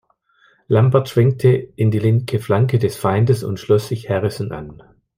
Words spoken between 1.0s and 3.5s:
schwenkte in die linke Flanke des Feindes